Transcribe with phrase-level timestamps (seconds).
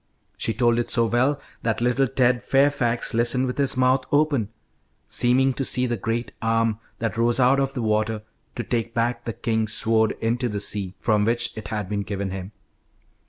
[0.35, 4.49] She told it so well that little Ted Fairfax listened with his mouth open,
[5.07, 8.23] seeming to see the great arm that rose out of the water
[8.55, 12.31] to take back the king's sword into the sea, from which it had been given
[12.31, 12.51] him.